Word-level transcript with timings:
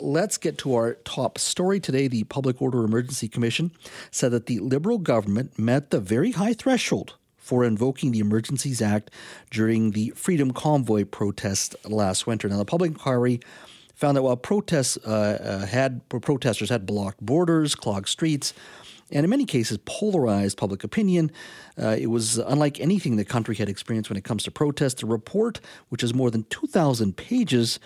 Let's 0.00 0.38
get 0.38 0.56
to 0.58 0.74
our 0.74 0.94
top 1.04 1.36
story 1.36 1.78
today. 1.78 2.08
The 2.08 2.24
Public 2.24 2.62
Order 2.62 2.84
Emergency 2.84 3.28
Commission 3.28 3.70
said 4.10 4.30
that 4.30 4.46
the 4.46 4.58
Liberal 4.58 4.96
government 4.96 5.58
met 5.58 5.90
the 5.90 6.00
very 6.00 6.32
high 6.32 6.54
threshold 6.54 7.16
for 7.36 7.64
invoking 7.64 8.10
the 8.10 8.20
Emergencies 8.20 8.80
Act 8.80 9.10
during 9.50 9.90
the 9.90 10.10
Freedom 10.16 10.52
Convoy 10.52 11.04
protest 11.04 11.76
last 11.84 12.26
winter. 12.26 12.48
Now, 12.48 12.56
the 12.56 12.64
public 12.64 12.92
inquiry 12.92 13.40
found 13.94 14.16
that 14.16 14.22
while 14.22 14.36
protests 14.36 14.96
uh, 15.04 15.60
uh, 15.62 15.66
had 15.66 16.08
protesters 16.08 16.70
had 16.70 16.86
blocked 16.86 17.20
borders, 17.20 17.74
clogged 17.74 18.08
streets, 18.08 18.54
and 19.12 19.24
in 19.24 19.30
many 19.30 19.44
cases 19.44 19.78
polarized 19.84 20.56
public 20.56 20.82
opinion. 20.82 21.30
Uh, 21.80 21.96
it 21.98 22.06
was 22.06 22.38
unlike 22.38 22.80
anything 22.80 23.16
the 23.16 23.24
country 23.24 23.56
had 23.56 23.68
experienced 23.68 24.08
when 24.08 24.16
it 24.16 24.24
comes 24.24 24.44
to 24.44 24.50
protests. 24.50 25.00
The 25.00 25.06
report, 25.06 25.60
which 25.90 26.02
is 26.02 26.14
more 26.14 26.30
than 26.30 26.44
2,000 26.44 27.16
pages, 27.16 27.78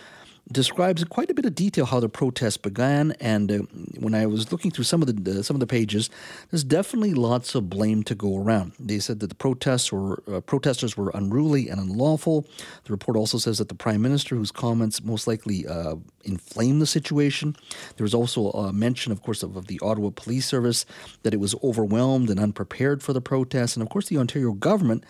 describes 0.52 1.02
in 1.02 1.08
quite 1.08 1.30
a 1.30 1.34
bit 1.34 1.46
of 1.46 1.54
detail 1.54 1.86
how 1.86 2.00
the 2.00 2.08
protest 2.08 2.62
began. 2.62 3.12
And 3.20 3.50
uh, 3.50 3.58
when 3.98 4.14
I 4.14 4.26
was 4.26 4.52
looking 4.52 4.70
through 4.70 4.84
some 4.84 5.02
of 5.02 5.24
the 5.24 5.38
uh, 5.38 5.42
some 5.42 5.56
of 5.56 5.60
the 5.60 5.66
pages, 5.66 6.10
there's 6.50 6.64
definitely 6.64 7.14
lots 7.14 7.54
of 7.54 7.70
blame 7.70 8.02
to 8.04 8.14
go 8.14 8.36
around. 8.36 8.72
They 8.78 8.98
said 8.98 9.20
that 9.20 9.28
the 9.28 9.34
protests 9.34 9.92
were 9.92 10.22
uh, 10.30 10.40
protesters 10.40 10.96
were 10.96 11.10
unruly 11.14 11.68
and 11.68 11.80
unlawful. 11.80 12.46
The 12.84 12.92
report 12.92 13.16
also 13.16 13.38
says 13.38 13.58
that 13.58 13.68
the 13.68 13.74
prime 13.74 14.02
minister, 14.02 14.36
whose 14.36 14.52
comments 14.52 15.02
most 15.02 15.26
likely 15.26 15.66
uh, 15.66 15.96
inflamed 16.24 16.80
the 16.80 16.86
situation. 16.86 17.56
There 17.96 18.04
was 18.04 18.14
also 18.14 18.50
a 18.50 18.72
mention, 18.72 19.12
of 19.12 19.22
course, 19.22 19.42
of, 19.42 19.56
of 19.56 19.66
the 19.66 19.78
Ottawa 19.82 20.10
Police 20.14 20.46
Service 20.46 20.86
that 21.22 21.34
it 21.34 21.40
was 21.40 21.54
overwhelmed 21.62 22.30
and 22.30 22.40
unprepared 22.40 23.02
for 23.02 23.12
the 23.12 23.20
protests, 23.20 23.76
and 23.76 23.82
of 23.82 23.88
course 23.88 24.08
the 24.08 24.18
Ontario 24.18 24.52
government 24.52 25.04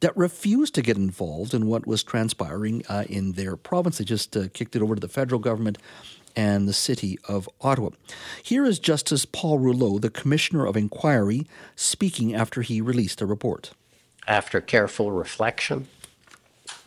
that 0.00 0.16
refused 0.16 0.74
to 0.74 0.82
get 0.82 0.96
involved 0.96 1.52
in 1.52 1.66
what 1.66 1.86
was 1.86 2.02
transpiring 2.02 2.82
uh, 2.88 3.04
in 3.08 3.32
their 3.32 3.56
province. 3.56 3.98
They 3.98 4.04
just 4.04 4.36
uh, 4.36 4.48
kicked 4.52 4.74
it 4.74 4.79
over 4.82 4.94
to 4.94 5.00
the 5.00 5.08
federal 5.08 5.40
government 5.40 5.78
and 6.36 6.68
the 6.68 6.72
city 6.72 7.18
of 7.28 7.48
Ottawa. 7.60 7.90
Here 8.42 8.64
is 8.64 8.78
Justice 8.78 9.24
Paul 9.24 9.58
Rouleau, 9.58 9.98
the 9.98 10.10
Commissioner 10.10 10.66
of 10.66 10.76
Inquiry, 10.76 11.46
speaking 11.76 12.34
after 12.34 12.62
he 12.62 12.80
released 12.80 13.20
a 13.20 13.26
report. 13.26 13.72
After 14.26 14.60
careful 14.60 15.12
reflection, 15.12 15.88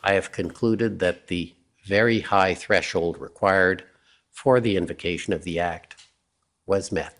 I 0.04 0.14
have 0.14 0.32
concluded 0.32 1.00
that 1.00 1.28
the 1.28 1.54
very 1.86 2.22
high 2.22 2.54
threshold 2.54 3.18
required 3.20 3.84
for 4.32 4.60
the 4.60 4.78
invocation 4.78 5.34
of 5.34 5.44
the 5.44 5.60
Act 5.60 5.96
was 6.66 6.92
met. 6.92 7.18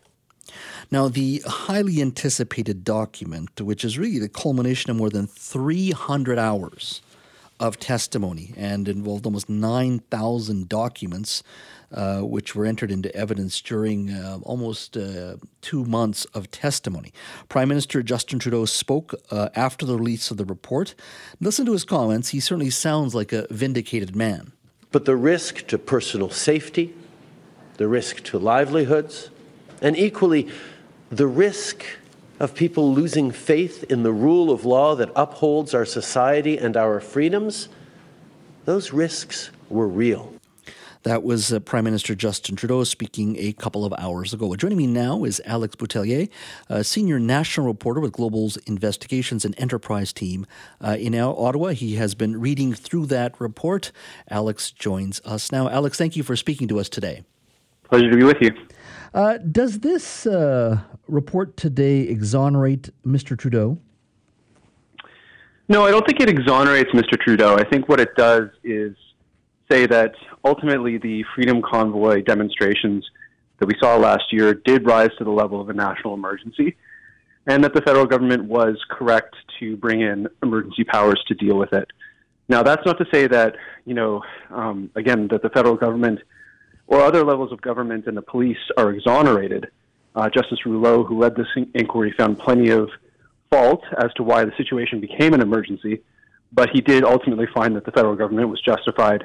Now, 0.92 1.08
the 1.08 1.42
highly 1.46 2.02
anticipated 2.02 2.84
document, 2.84 3.62
which 3.62 3.84
is 3.84 3.98
really 3.98 4.20
the 4.20 4.30
culmination 4.30 4.92
of 4.92 4.98
more 4.98 5.10
than 5.10 5.28
300 5.28 6.38
hours 6.38 7.02
of 7.64 7.80
testimony 7.80 8.54
and 8.58 8.90
involved 8.90 9.26
almost 9.26 9.48
9,000 9.48 10.68
documents, 10.68 11.44
uh, 11.94 12.20
which 12.20 12.56
were 12.56 12.66
entered 12.66 12.92
into 12.92 13.16
evidence 13.16 13.62
during 13.62 14.12
uh, 14.12 14.40
almost 14.44 14.98
uh, 14.98 15.38
two 15.62 15.86
months 15.86 16.26
of 16.34 16.52
testimony. 16.52 17.14
Prime 17.48 17.70
Minister 17.70 18.04
Justin 18.04 18.38
Trudeau 18.38 18.66
spoke 18.66 19.16
uh, 19.32 19.48
after 19.56 19.86
the 19.86 19.96
release 19.96 20.30
of 20.30 20.36
the 20.36 20.44
report. 20.44 20.94
Listen 21.40 21.66
to 21.66 21.72
his 21.72 21.86
comments. 21.86 22.30
He 22.30 22.42
certainly 22.42 22.70
sounds 22.70 23.16
like 23.16 23.32
a 23.32 23.48
vindicated 23.50 24.14
man. 24.14 24.52
But 24.92 25.06
the 25.06 25.16
risk 25.16 25.66
to 25.68 25.78
personal 25.78 26.30
safety, 26.30 26.94
the 27.78 27.88
risk 27.88 28.24
to 28.26 28.40
livelihoods, 28.40 29.30
and 29.82 29.98
equally 29.98 30.50
the 31.10 31.28
risk 31.28 31.86
of 32.44 32.54
people 32.54 32.94
losing 32.94 33.32
faith 33.32 33.86
in 33.90 34.04
the 34.04 34.12
rule 34.12 34.52
of 34.52 34.66
law 34.66 34.96
that 34.96 35.10
upholds 35.16 35.74
our 35.74 35.86
society 35.86 36.58
and 36.58 36.76
our 36.76 37.00
freedoms, 37.00 37.70
those 38.66 38.92
risks 38.92 39.50
were 39.70 39.88
real. 39.88 40.34
That 41.04 41.24
was 41.24 41.54
uh, 41.54 41.62
Prime 41.62 41.86
Minister 41.86 42.16
Justin 42.16 42.58
Trudeau 42.58 42.84
speaking 42.84 43.38
a 43.40 43.54
couple 43.54 43.86
of 43.86 43.94
hours 43.98 44.34
ago. 44.34 44.54
Joining 44.56 44.78
me 44.78 44.88
now 44.88 45.24
is 45.24 45.42
Alex 45.46 45.78
Boutillier, 45.78 46.30
a 46.68 46.84
senior 46.84 47.18
national 47.18 47.66
reporter 47.66 48.02
with 48.02 48.12
Global's 48.12 48.58
Investigations 48.58 49.46
and 49.46 49.58
Enterprise 49.58 50.12
team 50.12 50.46
uh, 50.82 50.98
in 51.00 51.16
Ottawa. 51.16 51.70
He 51.70 51.96
has 51.96 52.14
been 52.14 52.42
reading 52.42 52.74
through 52.74 53.06
that 53.06 53.40
report. 53.40 53.94
Alex 54.30 54.70
joins 54.70 55.22
us 55.24 55.50
now. 55.50 55.70
Alex, 55.70 55.98
thank 55.98 56.18
you 56.18 56.24
for 56.24 56.36
speaking 56.36 56.68
to 56.68 56.80
us 56.80 56.90
today. 56.90 57.24
Pleasure 57.84 58.12
to 58.12 58.18
be 58.18 58.26
with 58.26 58.42
you. 58.42 58.52
Uh, 59.14 59.38
does 59.38 59.80
this 59.80 60.26
uh, 60.26 60.80
report 61.08 61.56
today 61.56 62.02
exonerate 62.02 62.90
Mr. 63.06 63.38
Trudeau? 63.38 63.78
No, 65.70 65.86
I 65.86 65.92
don't 65.92 66.06
think 66.06 66.20
it 66.20 66.30
exonerates 66.30 66.90
Mr. 66.92 67.20
Trudeau. 67.20 67.56
I 67.56 67.64
think 67.64 67.88
what 67.88 68.00
it 68.00 68.16
does 68.16 68.50
is 68.64 68.96
say 69.72 69.86
that 69.86 70.14
ultimately 70.44 70.98
the 70.98 71.24
Freedom 71.36 71.62
Convoy 71.62 72.22
demonstrations 72.22 73.08
that 73.60 73.68
we 73.68 73.76
saw 73.80 73.96
last 73.96 74.24
year 74.32 74.56
did 74.56 74.86
rise 74.86 75.12
to 75.20 75.24
the 75.24 75.32
level 75.32 75.62
of 75.62 75.70
a 75.70 75.74
national 75.74 76.16
emergency, 76.16 76.76
and 77.48 77.64
that 77.64 77.74
the 77.74 77.82
federal 77.82 78.06
government 78.06 78.46
was 78.46 78.78
correct 78.90 79.36
to 79.60 79.78
bring 79.78 80.02
in 80.02 80.28
emergency 80.42 80.84
powers 80.84 81.24
to 81.28 81.36
deal 81.36 81.58
with 81.58 81.72
it. 81.72 81.88
Now, 82.50 82.64
that's 82.64 82.86
not 82.86 82.98
to 82.98 83.06
say 83.14 83.28
that, 83.28 83.56
you 83.86 83.94
know, 83.94 84.22
um, 84.50 84.90
again, 84.96 85.28
that 85.30 85.44
the 85.44 85.50
federal 85.50 85.76
government 85.76 86.20
or 86.94 87.02
other 87.02 87.24
levels 87.24 87.52
of 87.52 87.60
government 87.60 88.06
and 88.06 88.16
the 88.16 88.22
police 88.22 88.58
are 88.78 88.92
exonerated. 88.92 89.68
Uh, 90.16 90.30
Justice 90.30 90.60
Rouleau, 90.64 91.04
who 91.04 91.18
led 91.18 91.36
this 91.36 91.48
inquiry, 91.74 92.14
found 92.16 92.38
plenty 92.38 92.70
of 92.70 92.88
fault 93.50 93.84
as 93.98 94.14
to 94.14 94.22
why 94.22 94.46
the 94.46 94.52
situation 94.58 95.02
became 95.02 95.34
an 95.34 95.42
emergency, 95.42 96.04
but 96.52 96.70
he 96.72 96.82
did 96.82 97.04
ultimately 97.04 97.48
find 97.52 97.76
that 97.76 97.86
the 97.86 97.92
federal 97.92 98.16
government 98.16 98.48
was 98.48 98.62
justified 98.62 99.24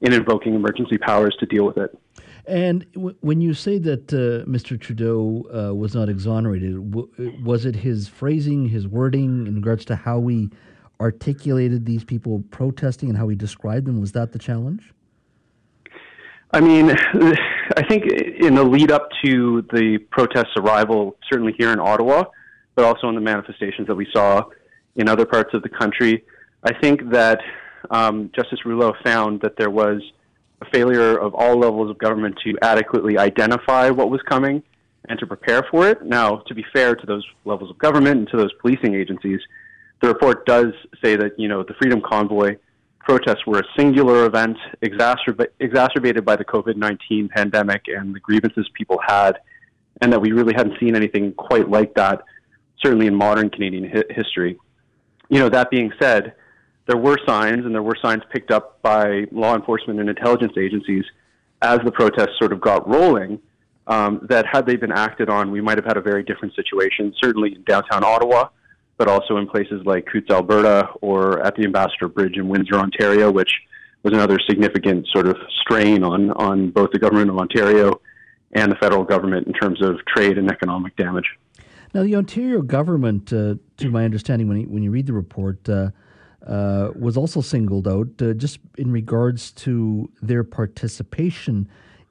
in 0.00 0.14
invoking 0.14 0.54
emergency 0.54 0.96
powers 0.96 1.36
to 1.40 1.44
deal 1.44 1.66
with 1.66 1.76
it. 1.76 1.98
And 2.46 2.90
w- 2.94 3.14
when 3.20 3.42
you 3.42 3.52
say 3.52 3.76
that 3.80 4.10
uh, 4.14 4.48
Mr. 4.48 4.80
Trudeau 4.80 5.44
uh, 5.52 5.74
was 5.74 5.94
not 5.94 6.08
exonerated, 6.08 6.90
w- 6.90 7.10
was 7.44 7.66
it 7.66 7.76
his 7.76 8.08
phrasing, 8.08 8.66
his 8.66 8.88
wording 8.88 9.46
in 9.46 9.56
regards 9.56 9.84
to 9.86 9.94
how 9.96 10.18
we 10.18 10.48
articulated 10.98 11.84
these 11.84 12.02
people 12.02 12.42
protesting 12.50 13.10
and 13.10 13.18
how 13.18 13.26
we 13.26 13.34
described 13.34 13.86
them? 13.86 14.00
Was 14.00 14.12
that 14.12 14.32
the 14.32 14.38
challenge? 14.38 14.94
I 16.52 16.60
mean, 16.60 16.90
I 16.90 17.86
think 17.88 18.06
in 18.06 18.54
the 18.54 18.64
lead 18.64 18.90
up 18.90 19.08
to 19.24 19.62
the 19.72 19.98
protests' 20.10 20.56
arrival, 20.56 21.16
certainly 21.30 21.54
here 21.56 21.72
in 21.72 21.78
Ottawa, 21.78 22.24
but 22.74 22.84
also 22.84 23.08
in 23.08 23.14
the 23.14 23.20
manifestations 23.20 23.86
that 23.86 23.94
we 23.94 24.08
saw 24.12 24.42
in 24.96 25.08
other 25.08 25.26
parts 25.26 25.54
of 25.54 25.62
the 25.62 25.68
country, 25.68 26.24
I 26.64 26.72
think 26.80 27.10
that 27.10 27.40
um, 27.90 28.30
Justice 28.34 28.64
Rouleau 28.64 28.94
found 29.04 29.40
that 29.42 29.56
there 29.56 29.70
was 29.70 30.02
a 30.60 30.66
failure 30.70 31.16
of 31.16 31.34
all 31.34 31.58
levels 31.58 31.90
of 31.90 31.98
government 31.98 32.36
to 32.44 32.56
adequately 32.62 33.16
identify 33.16 33.90
what 33.90 34.10
was 34.10 34.20
coming 34.22 34.62
and 35.08 35.18
to 35.20 35.26
prepare 35.26 35.64
for 35.70 35.88
it. 35.88 36.04
Now, 36.04 36.38
to 36.46 36.54
be 36.54 36.64
fair 36.72 36.94
to 36.94 37.06
those 37.06 37.24
levels 37.44 37.70
of 37.70 37.78
government 37.78 38.18
and 38.18 38.28
to 38.28 38.36
those 38.36 38.52
policing 38.60 38.94
agencies, 38.94 39.40
the 40.02 40.08
report 40.08 40.44
does 40.46 40.72
say 41.02 41.16
that 41.16 41.38
you 41.38 41.48
know 41.48 41.62
the 41.62 41.74
Freedom 41.74 42.00
Convoy 42.00 42.56
protests 43.10 43.44
were 43.44 43.58
a 43.58 43.64
singular 43.76 44.24
event 44.24 44.56
exacerb- 44.82 45.48
exacerbated 45.58 46.24
by 46.24 46.36
the 46.36 46.44
COVID 46.44 46.76
19 46.76 47.28
pandemic 47.28 47.82
and 47.88 48.14
the 48.14 48.20
grievances 48.20 48.70
people 48.74 49.00
had, 49.04 49.32
and 50.00 50.12
that 50.12 50.20
we 50.20 50.30
really 50.30 50.54
hadn't 50.54 50.78
seen 50.78 50.94
anything 50.94 51.32
quite 51.32 51.68
like 51.68 51.92
that, 51.94 52.22
certainly 52.80 53.08
in 53.08 53.14
modern 53.16 53.50
Canadian 53.50 53.90
hi- 53.92 54.04
history. 54.10 54.56
You 55.28 55.40
know, 55.40 55.48
that 55.48 55.72
being 55.72 55.90
said, 56.00 56.34
there 56.86 56.96
were 56.96 57.18
signs, 57.26 57.66
and 57.66 57.74
there 57.74 57.82
were 57.82 57.96
signs 58.00 58.22
picked 58.32 58.52
up 58.52 58.80
by 58.80 59.24
law 59.32 59.56
enforcement 59.56 59.98
and 59.98 60.08
intelligence 60.08 60.52
agencies 60.56 61.04
as 61.62 61.80
the 61.84 61.90
protests 61.90 62.38
sort 62.38 62.52
of 62.52 62.60
got 62.60 62.88
rolling. 62.88 63.40
Um, 63.88 64.24
that 64.28 64.46
had 64.46 64.66
they 64.66 64.76
been 64.76 64.92
acted 64.92 65.28
on, 65.28 65.50
we 65.50 65.60
might 65.60 65.78
have 65.78 65.84
had 65.84 65.96
a 65.96 66.00
very 66.00 66.22
different 66.22 66.54
situation. 66.54 67.12
Certainly 67.20 67.56
in 67.56 67.64
downtown 67.64 68.04
Ottawa, 68.04 68.50
but 69.00 69.08
also 69.08 69.38
in 69.38 69.46
places 69.46 69.80
like 69.86 70.04
Coutts, 70.04 70.30
Alberta, 70.30 70.90
or 71.00 71.40
at 71.40 71.54
the 71.56 71.64
Ambassador 71.64 72.06
Bridge 72.06 72.36
in 72.36 72.50
Windsor, 72.50 72.74
Ontario, 72.74 73.30
which 73.30 73.50
was 74.02 74.12
another 74.12 74.38
significant 74.46 75.08
sort 75.10 75.26
of 75.26 75.38
strain 75.62 76.04
on, 76.04 76.32
on 76.32 76.70
both 76.70 76.90
the 76.92 76.98
government 76.98 77.30
of 77.30 77.38
Ontario 77.38 77.98
and 78.52 78.70
the 78.70 78.76
federal 78.76 79.02
government 79.02 79.46
in 79.46 79.54
terms 79.54 79.80
of 79.80 80.04
trade 80.04 80.36
and 80.36 80.50
economic 80.50 80.94
damage. 80.96 81.24
Now, 81.94 82.02
the 82.02 82.14
Ontario 82.14 82.60
government, 82.60 83.32
uh, 83.32 83.54
to 83.78 83.90
my 83.90 84.04
understanding, 84.04 84.48
when 84.48 84.60
you, 84.60 84.66
when 84.66 84.82
you 84.82 84.90
read 84.90 85.06
the 85.06 85.14
report, 85.14 85.66
uh, 85.66 85.92
uh, 86.46 86.90
was 86.94 87.16
also 87.16 87.40
singled 87.40 87.88
out 87.88 88.08
uh, 88.20 88.34
just 88.34 88.58
in 88.76 88.92
regards 88.92 89.50
to 89.52 90.10
their 90.20 90.44
participation 90.44 91.66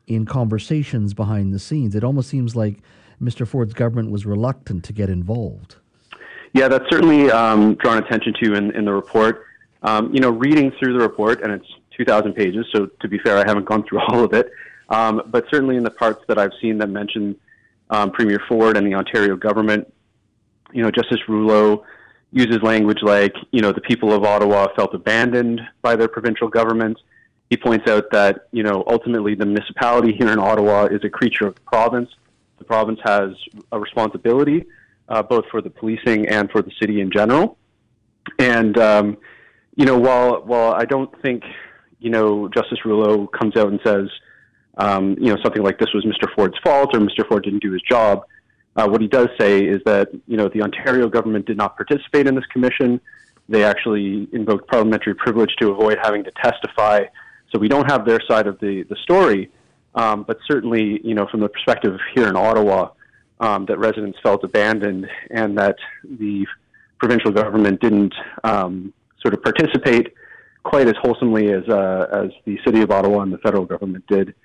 in 0.07 0.25
conversations 0.25 1.13
behind 1.13 1.53
the 1.53 1.59
scenes. 1.59 1.93
It 1.93 2.03
almost 2.03 2.29
seems 2.29 2.55
like 2.55 2.79
Mr. 3.21 3.47
Ford's 3.47 3.75
government 3.75 4.09
was 4.09 4.25
reluctant 4.25 4.83
to 4.85 4.93
get 4.93 5.11
involved. 5.11 5.75
Yeah, 6.53 6.67
that's 6.67 6.89
certainly 6.89 7.29
um, 7.29 7.75
drawn 7.75 7.97
attention 7.97 8.33
to 8.41 8.55
in, 8.55 8.71
in 8.71 8.85
the 8.85 8.93
report. 8.93 9.45
Um, 9.83 10.13
you 10.13 10.19
know, 10.19 10.31
reading 10.31 10.71
through 10.79 10.93
the 10.93 10.99
report, 10.99 11.41
and 11.41 11.51
it's 11.51 11.67
2,000 11.95 12.33
pages, 12.33 12.65
so 12.73 12.87
to 13.01 13.07
be 13.07 13.19
fair, 13.19 13.37
I 13.37 13.43
haven't 13.45 13.65
gone 13.65 13.83
through 13.83 13.99
all 14.07 14.23
of 14.23 14.33
it. 14.33 14.51
Um, 14.89 15.21
but 15.27 15.45
certainly 15.51 15.77
in 15.77 15.83
the 15.83 15.91
parts 15.91 16.23
that 16.27 16.39
I've 16.39 16.51
seen 16.61 16.79
that 16.79 16.89
mention 16.89 17.35
um, 17.91 18.11
Premier 18.11 18.41
Ford 18.47 18.77
and 18.77 18.85
the 18.85 18.95
Ontario 18.95 19.35
government, 19.35 19.91
you 20.73 20.81
know, 20.81 20.91
Justice 20.91 21.19
Rouleau 21.27 21.83
uses 22.31 22.61
language 22.61 22.99
like, 23.01 23.35
you 23.51 23.61
know, 23.61 23.71
the 23.71 23.81
people 23.81 24.13
of 24.13 24.23
Ottawa 24.23 24.67
felt 24.75 24.93
abandoned 24.93 25.61
by 25.81 25.95
their 25.95 26.07
provincial 26.07 26.47
government. 26.47 26.97
He 27.49 27.57
points 27.57 27.89
out 27.89 28.05
that, 28.11 28.47
you 28.51 28.61
know, 28.61 28.83
ultimately 28.87 29.33
the 29.33 29.45
municipality 29.45 30.13
here 30.13 30.29
in 30.29 30.39
Ottawa 30.39 30.85
is 30.85 31.03
a 31.03 31.09
creature 31.09 31.47
of 31.47 31.55
the 31.55 31.61
province. 31.61 32.09
The 32.59 32.65
province 32.65 32.99
has 33.03 33.31
a 33.71 33.79
responsibility 33.79 34.65
uh, 35.09 35.21
both 35.23 35.45
for 35.51 35.61
the 35.61 35.69
policing 35.69 36.27
and 36.27 36.49
for 36.51 36.61
the 36.61 36.71
city 36.79 37.01
in 37.01 37.11
general. 37.11 37.57
And, 38.37 38.77
um, 38.77 39.17
you 39.75 39.85
know, 39.85 39.97
while, 39.97 40.41
while 40.43 40.73
I 40.73 40.85
don't 40.85 41.09
think, 41.21 41.43
you 41.99 42.09
know, 42.09 42.47
Justice 42.47 42.79
Rouleau 42.85 43.27
comes 43.27 43.57
out 43.57 43.67
and 43.67 43.79
says, 43.83 44.07
um, 44.77 45.17
you 45.19 45.33
know, 45.33 45.37
something 45.43 45.63
like 45.63 45.79
this 45.79 45.89
was 45.93 46.05
Mr. 46.05 46.33
Ford's 46.35 46.57
fault 46.63 46.95
or 46.95 46.99
Mr. 46.99 47.27
Ford 47.27 47.43
didn't 47.43 47.61
do 47.61 47.73
his 47.73 47.81
job, 47.81 48.23
uh, 48.79 48.87
what 48.87 49.01
he 49.01 49.07
does 49.07 49.27
say 49.37 49.59
is 49.65 49.81
that 49.85 50.09
you 50.27 50.37
know 50.37 50.47
the 50.47 50.61
Ontario 50.61 51.09
government 51.09 51.45
did 51.45 51.57
not 51.57 51.75
participate 51.75 52.27
in 52.27 52.35
this 52.35 52.45
commission. 52.45 53.01
They 53.49 53.63
actually 53.63 54.27
invoked 54.31 54.69
parliamentary 54.69 55.15
privilege 55.15 55.53
to 55.59 55.71
avoid 55.71 55.97
having 56.01 56.23
to 56.23 56.31
testify. 56.41 57.05
So 57.51 57.59
we 57.59 57.67
don't 57.67 57.89
have 57.91 58.05
their 58.05 58.19
side 58.27 58.47
of 58.47 58.59
the 58.59 58.83
the 58.83 58.95
story. 59.03 59.51
Um, 59.95 60.23
but 60.23 60.37
certainly, 60.47 61.01
you 61.03 61.15
know, 61.15 61.27
from 61.27 61.39
the 61.39 61.49
perspective 61.49 61.99
here 62.15 62.27
in 62.27 62.37
Ottawa, 62.37 62.91
um, 63.39 63.65
that 63.65 63.77
residents 63.79 64.17
felt 64.21 64.43
abandoned 64.43 65.07
and 65.31 65.57
that 65.57 65.77
the 66.03 66.45
provincial 66.99 67.31
government 67.31 67.79
didn't 67.79 68.13
um, 68.43 68.93
sort 69.21 69.33
of 69.33 69.41
participate 69.41 70.13
quite 70.63 70.87
as 70.87 70.95
wholesomely 71.01 71.51
as 71.51 71.67
uh, 71.69 72.07
as 72.11 72.31
the 72.45 72.59
city 72.65 72.81
of 72.81 72.91
Ottawa 72.91 73.21
and 73.21 73.33
the 73.33 73.37
federal 73.39 73.65
government 73.65 74.05
did 74.07 74.35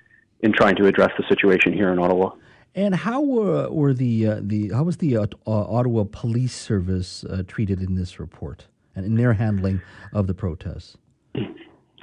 in 0.41 0.53
trying 0.53 0.75
to 0.75 0.87
address 0.87 1.11
the 1.17 1.23
situation 1.27 1.73
here 1.73 1.91
in 1.91 1.99
Ottawa. 1.99 2.31
And 2.73 2.93
how 2.93 3.21
were, 3.21 3.69
were 3.69 3.93
the 3.93 4.27
uh, 4.27 4.39
the 4.41 4.69
how 4.69 4.83
was 4.83 4.97
the 4.97 5.17
uh, 5.17 5.27
uh, 5.47 5.51
Ottawa 5.51 6.05
Police 6.11 6.53
Service 6.53 7.23
uh, 7.23 7.43
treated 7.47 7.81
in 7.81 7.95
this 7.95 8.19
report 8.19 8.67
and 8.95 9.05
in 9.05 9.15
their 9.15 9.33
handling 9.33 9.81
of 10.13 10.27
the 10.27 10.33
protests? 10.33 10.97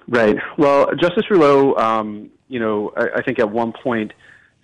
Right. 0.09 0.37
Well, 0.59 0.91
Justice 0.97 1.31
Rouleau, 1.31 1.75
um, 1.77 2.31
you 2.49 2.59
know, 2.59 2.93
I, 2.97 3.19
I, 3.19 3.23
think 3.23 3.39
at 3.39 3.51
one 3.51 3.73
point 3.73 4.13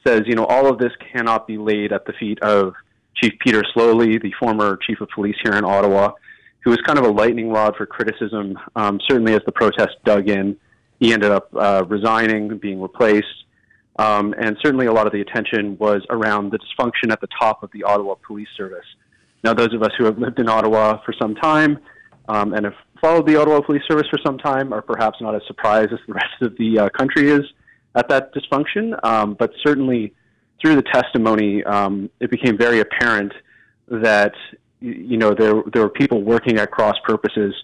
says, 0.08 0.22
you 0.26 0.34
know, 0.34 0.46
all 0.46 0.66
of 0.66 0.78
this 0.78 0.92
cannot 1.12 1.46
be 1.46 1.58
laid 1.58 1.92
at 1.92 2.06
the 2.06 2.12
feet 2.14 2.40
of 2.40 2.74
Chief 3.14 3.32
Peter 3.40 3.62
Sloly, 3.74 4.20
the 4.20 4.32
former 4.38 4.78
chief 4.86 5.00
of 5.00 5.08
police 5.14 5.36
here 5.42 5.54
in 5.54 5.64
Ottawa, 5.64 6.12
who 6.64 6.70
was 6.70 6.80
kind 6.86 6.98
of 6.98 7.04
a 7.04 7.10
lightning 7.10 7.50
rod 7.50 7.76
for 7.76 7.86
criticism. 7.86 8.58
Um, 8.74 9.00
certainly, 9.08 9.34
as 9.34 9.42
the 9.44 9.52
protests 9.52 9.96
dug 10.04 10.28
in, 10.28 10.56
he 11.00 11.12
ended 11.12 11.30
up 11.30 11.48
uh, 11.54 11.84
resigning, 11.88 12.58
being 12.58 12.80
replaced. 12.80 13.26
Um, 13.98 14.34
and 14.38 14.56
certainly 14.62 14.86
a 14.86 14.92
lot 14.92 15.06
of 15.06 15.12
the 15.12 15.20
attention 15.20 15.76
was 15.78 16.02
around 16.10 16.52
the 16.52 16.58
dysfunction 16.58 17.10
at 17.12 17.20
the 17.20 17.28
top 17.40 17.62
of 17.62 17.70
the 17.72 17.82
Ottawa 17.82 18.14
Police 18.26 18.48
Service. 18.56 18.86
Now, 19.42 19.54
those 19.54 19.74
of 19.74 19.82
us 19.82 19.90
who 19.98 20.04
have 20.04 20.18
lived 20.18 20.38
in 20.38 20.48
Ottawa 20.48 20.98
for 21.04 21.12
some 21.20 21.34
time 21.34 21.78
um, 22.28 22.54
and 22.54 22.64
have 22.64 22.74
followed 23.00 23.26
the 23.26 23.36
Ottawa 23.36 23.60
Police 23.60 23.82
Service 23.88 24.06
for 24.08 24.18
some 24.24 24.38
time 24.38 24.72
are 24.72 24.82
perhaps 24.82 25.20
not 25.20 25.34
as 25.34 25.42
surprised 25.46 25.92
as 25.92 25.98
the 26.06 26.14
rest 26.14 26.42
of 26.42 26.56
the 26.58 26.78
uh, 26.78 26.88
country 26.90 27.30
is 27.30 27.42
at 27.98 28.08
that 28.08 28.32
dysfunction. 28.34 28.98
Um, 29.04 29.34
but 29.34 29.50
certainly 29.64 30.14
through 30.60 30.76
the 30.76 30.82
testimony, 30.82 31.64
um, 31.64 32.10
it 32.20 32.30
became 32.30 32.56
very 32.56 32.80
apparent 32.80 33.32
that 33.88 34.34
you 34.80 35.16
know 35.16 35.34
there 35.34 35.62
there 35.72 35.82
were 35.82 35.90
people 35.90 36.22
working 36.22 36.58
at 36.58 36.70
cross 36.70 36.96
purposes, 37.04 37.54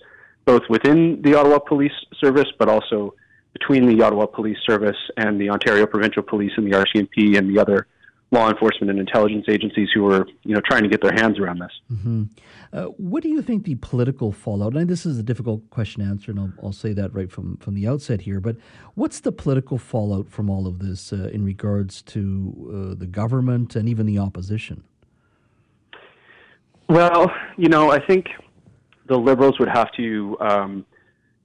both 0.44 0.62
within 0.68 1.22
the 1.22 1.34
Ottawa 1.34 1.58
Police 1.58 1.92
Service, 2.20 2.48
but 2.58 2.68
also 2.68 3.14
between 3.52 3.86
the 3.86 4.02
Ottawa 4.02 4.26
Police 4.26 4.58
Service 4.66 4.96
and 5.16 5.40
the 5.40 5.48
Ontario 5.48 5.86
Provincial 5.86 6.22
Police 6.22 6.52
and 6.56 6.66
the 6.66 6.76
RCMP 6.76 7.38
and 7.38 7.48
the 7.54 7.60
other 7.60 7.86
law 8.34 8.50
enforcement 8.50 8.90
and 8.90 8.98
intelligence 8.98 9.46
agencies 9.48 9.88
who 9.94 10.10
are 10.10 10.26
you 10.42 10.54
know, 10.54 10.60
trying 10.60 10.82
to 10.82 10.88
get 10.88 11.00
their 11.00 11.12
hands 11.12 11.38
around 11.38 11.60
this. 11.60 11.70
Mm-hmm. 11.90 12.24
Uh, 12.72 12.84
what 12.96 13.22
do 13.22 13.28
you 13.28 13.40
think 13.40 13.64
the 13.64 13.76
political 13.76 14.32
fallout? 14.32 14.74
And 14.74 14.90
this 14.90 15.06
is 15.06 15.18
a 15.18 15.22
difficult 15.22 15.70
question 15.70 16.02
to 16.02 16.10
answer, 16.10 16.32
and 16.32 16.40
I'll, 16.40 16.52
I'll, 16.62 16.72
say 16.72 16.92
that 16.92 17.14
right 17.14 17.30
from 17.30 17.56
from 17.58 17.74
the 17.74 17.86
outset 17.86 18.22
here. 18.22 18.40
But 18.40 18.56
what's 18.94 19.20
the 19.20 19.32
political 19.32 19.78
fallout 19.78 20.28
from 20.28 20.50
all 20.50 20.66
of 20.66 20.80
this 20.80 21.12
uh, 21.12 21.30
in 21.32 21.44
regards 21.44 22.02
to 22.02 22.90
uh, 22.92 22.98
the 22.98 23.06
government 23.06 23.76
and 23.76 23.88
even 23.88 24.06
the 24.06 24.18
opposition? 24.18 24.82
Well, 26.88 27.30
you 27.56 27.68
know, 27.68 27.92
I 27.92 28.04
think 28.04 28.26
the 29.06 29.16
Liberals 29.16 29.58
would 29.58 29.70
have 29.70 29.90
to. 29.92 30.36
Um, 30.40 30.86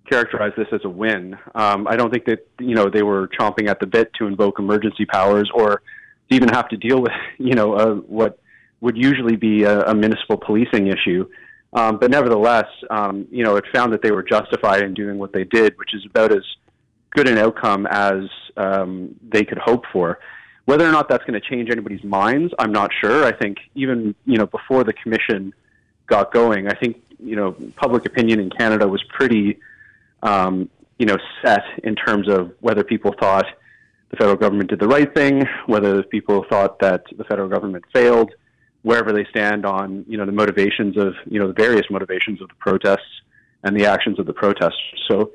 characterize 0.10 0.52
this 0.58 0.66
as 0.72 0.82
a 0.86 0.90
win. 0.90 1.38
Um, 1.54 1.88
I 1.88 1.96
don't 1.96 2.12
think 2.12 2.26
that 2.26 2.48
you 2.60 2.74
know 2.74 2.90
they 2.90 3.04
were 3.04 3.28
chomping 3.40 3.68
at 3.70 3.80
the 3.80 3.86
bit 3.86 4.12
to 4.16 4.26
invoke 4.26 4.58
emergency 4.58 5.06
powers 5.06 5.52
or 5.54 5.84
even 6.30 6.50
have 6.50 6.70
to 6.70 6.78
deal 6.78 7.02
with 7.02 7.12
you 7.38 7.56
know 7.56 7.74
uh, 7.74 7.96
what 7.96 8.40
would 8.82 8.98
usually 8.98 9.36
be 9.36 9.64
a, 9.64 9.82
a 9.84 9.94
municipal 9.94 10.38
policing 10.38 10.88
issue. 10.88 11.28
Um, 11.74 12.00
but 12.00 12.10
nevertheless, 12.10 12.68
um, 12.90 13.28
you 13.30 13.44
know, 13.44 13.58
it 13.58 13.66
found 13.74 13.92
that 13.92 14.02
they 14.02 14.12
were 14.12 14.24
justified 14.24 14.82
in 14.82 14.94
doing 14.94 15.20
what 15.20 15.34
they 15.34 15.44
did, 15.44 15.78
which 15.78 15.94
is 15.94 16.04
about 16.06 16.32
as 16.32 16.44
good 17.12 17.28
an 17.28 17.38
outcome 17.38 17.86
as 17.88 18.24
um, 18.56 19.16
they 19.22 19.44
could 19.44 19.58
hope 19.58 19.84
for. 19.92 20.20
Whether 20.64 20.88
or 20.88 20.92
not 20.92 21.10
that's 21.10 21.26
going 21.26 21.40
to 21.40 21.48
change 21.48 21.70
anybody's 21.70 22.04
minds, 22.04 22.54
I'm 22.58 22.72
not 22.72 22.92
sure. 23.02 23.26
I 23.26 23.34
think 23.34 23.58
even 23.76 24.16
you 24.26 24.38
know 24.38 24.46
before 24.46 24.84
the 24.84 24.94
commission 24.94 25.54
got 26.08 26.34
going, 26.34 26.68
I 26.70 26.74
think 26.76 27.04
you 27.20 27.36
know 27.36 27.52
public 27.76 28.06
opinion 28.06 28.40
in 28.40 28.50
Canada 28.50 28.88
was 28.88 29.04
pretty 29.04 29.60
um, 30.24 30.70
you 31.00 31.06
know, 31.06 31.18
set 31.44 31.64
in 31.84 31.96
terms 31.96 32.30
of 32.30 32.52
whether 32.60 32.84
people 32.84 33.16
thought 33.20 33.46
the 34.10 34.18
federal 34.18 34.36
government 34.36 34.70
did 34.70 34.80
the 34.80 34.88
right 34.88 35.14
thing, 35.14 35.44
whether 35.68 36.04
people 36.04 36.46
thought 36.50 36.80
that 36.80 37.04
the 37.18 37.24
federal 37.26 37.48
government 37.48 37.84
failed, 37.94 38.32
wherever 38.82 39.12
they 39.12 39.26
stand 39.30 39.66
on, 39.66 40.06
you 40.08 40.18
know, 40.18 40.26
the 40.26 40.32
motivations 40.32 40.98
of, 40.98 41.14
you 41.26 41.40
know, 41.40 41.48
the 41.48 41.54
various 41.54 41.86
motivations 41.90 42.42
of 42.42 42.48
the 42.48 42.56
protests 42.56 43.22
and 43.64 43.80
the 43.80 43.86
actions 43.86 44.20
of 44.20 44.26
the 44.26 44.34
protesters. 44.34 45.04
So, 45.10 45.32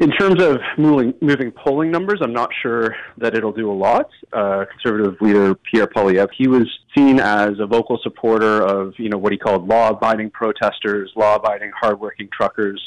in 0.00 0.12
terms 0.12 0.40
of 0.40 0.58
moving, 0.76 1.12
moving 1.20 1.50
polling 1.50 1.90
numbers, 1.90 2.20
I'm 2.22 2.32
not 2.32 2.50
sure 2.62 2.94
that 3.16 3.34
it'll 3.34 3.52
do 3.52 3.70
a 3.70 3.74
lot. 3.74 4.08
Uh, 4.32 4.64
conservative 4.70 5.16
leader 5.20 5.56
Pierre 5.56 5.88
Poilievre, 5.88 6.28
he 6.36 6.46
was 6.46 6.68
seen 6.96 7.18
as 7.18 7.58
a 7.58 7.66
vocal 7.66 7.98
supporter 8.04 8.62
of, 8.62 8.94
you 8.96 9.08
know, 9.08 9.18
what 9.18 9.32
he 9.32 9.38
called 9.38 9.66
law-abiding 9.66 10.30
protesters, 10.30 11.10
law-abiding, 11.16 11.72
hardworking 11.80 12.28
truckers, 12.32 12.80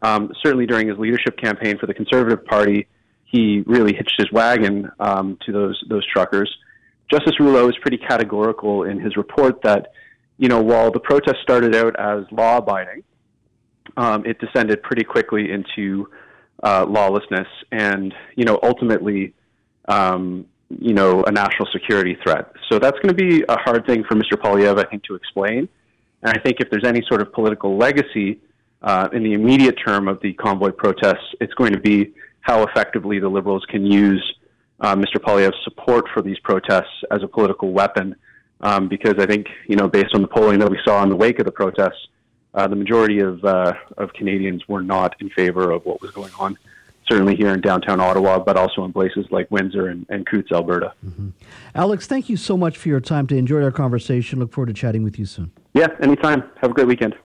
um, 0.00 0.32
certainly 0.42 0.64
during 0.66 0.88
his 0.88 0.96
leadership 0.98 1.36
campaign 1.38 1.76
for 1.78 1.86
the 1.86 1.94
Conservative 1.94 2.42
Party, 2.46 2.86
he 3.26 3.62
really 3.66 3.94
hitched 3.94 4.14
his 4.16 4.30
wagon 4.32 4.90
um, 4.98 5.38
to 5.44 5.52
those 5.52 5.82
those 5.88 6.06
truckers. 6.06 6.50
Justice 7.10 7.38
Rouleau 7.38 7.68
is 7.68 7.74
pretty 7.82 7.98
categorical 7.98 8.84
in 8.84 8.98
his 8.98 9.16
report 9.16 9.62
that, 9.62 9.92
you 10.38 10.48
know, 10.48 10.60
while 10.60 10.90
the 10.90 11.00
protest 11.00 11.36
started 11.42 11.74
out 11.74 11.94
as 11.98 12.24
law-abiding, 12.32 13.04
um, 13.96 14.26
it 14.26 14.38
descended 14.40 14.82
pretty 14.82 15.04
quickly 15.04 15.52
into 15.52 16.08
uh, 16.64 16.84
lawlessness 16.88 17.46
and, 17.70 18.12
you 18.34 18.44
know, 18.44 18.58
ultimately, 18.62 19.34
um, 19.86 20.46
you 20.68 20.94
know, 20.94 21.22
a 21.24 21.30
national 21.30 21.68
security 21.72 22.16
threat. 22.24 22.52
So 22.70 22.80
that's 22.80 22.98
going 22.98 23.14
to 23.14 23.14
be 23.14 23.44
a 23.48 23.56
hard 23.56 23.86
thing 23.86 24.02
for 24.02 24.16
Mr. 24.16 24.32
Poilievre, 24.32 24.84
I 24.84 24.90
think, 24.90 25.04
to 25.04 25.14
explain. 25.14 25.68
And 26.22 26.36
I 26.36 26.40
think 26.40 26.56
if 26.60 26.70
there's 26.70 26.84
any 26.84 27.02
sort 27.08 27.22
of 27.22 27.32
political 27.32 27.76
legacy 27.76 28.40
uh, 28.82 29.08
in 29.12 29.22
the 29.22 29.32
immediate 29.34 29.76
term 29.86 30.08
of 30.08 30.20
the 30.22 30.32
convoy 30.34 30.70
protests, 30.72 31.34
it's 31.40 31.54
going 31.54 31.72
to 31.72 31.80
be 31.80 32.14
how 32.46 32.62
effectively 32.62 33.18
the 33.18 33.28
Liberals 33.28 33.64
can 33.68 33.84
use 33.84 34.22
uh, 34.78 34.94
Mr. 34.94 35.16
Poilievre's 35.16 35.56
support 35.64 36.04
for 36.14 36.22
these 36.22 36.38
protests 36.38 37.02
as 37.10 37.24
a 37.24 37.26
political 37.26 37.72
weapon. 37.72 38.14
Um, 38.60 38.88
because 38.88 39.14
I 39.18 39.26
think, 39.26 39.48
you 39.66 39.74
know, 39.74 39.88
based 39.88 40.14
on 40.14 40.22
the 40.22 40.28
polling 40.28 40.60
that 40.60 40.70
we 40.70 40.78
saw 40.84 41.02
in 41.02 41.10
the 41.10 41.16
wake 41.16 41.40
of 41.40 41.44
the 41.44 41.52
protests, 41.52 42.06
uh, 42.54 42.68
the 42.68 42.76
majority 42.76 43.18
of, 43.18 43.44
uh, 43.44 43.74
of 43.98 44.12
Canadians 44.12 44.66
were 44.68 44.80
not 44.80 45.16
in 45.20 45.28
favor 45.30 45.72
of 45.72 45.84
what 45.84 46.00
was 46.00 46.12
going 46.12 46.32
on 46.38 46.56
certainly 47.08 47.36
here 47.36 47.52
in 47.52 47.60
downtown 47.60 48.00
Ottawa, 48.00 48.38
but 48.38 48.56
also 48.56 48.84
in 48.84 48.92
places 48.92 49.26
like 49.30 49.50
Windsor 49.50 49.88
and, 49.88 50.06
and 50.08 50.26
Coutts, 50.26 50.50
Alberta. 50.52 50.92
Mm-hmm. 51.04 51.28
Alex, 51.74 52.06
thank 52.06 52.28
you 52.28 52.36
so 52.36 52.56
much 52.56 52.76
for 52.76 52.88
your 52.88 53.00
time 53.00 53.26
to 53.28 53.36
enjoy 53.36 53.62
our 53.62 53.70
conversation. 53.70 54.38
Look 54.38 54.52
forward 54.52 54.68
to 54.68 54.72
chatting 54.72 55.04
with 55.04 55.18
you 55.18 55.24
soon. 55.24 55.52
Yeah, 55.74 55.88
anytime. 56.00 56.42
Have 56.60 56.70
a 56.70 56.74
great 56.74 56.88
weekend. 56.88 57.16